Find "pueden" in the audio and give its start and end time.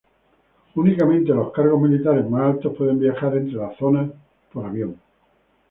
2.75-2.97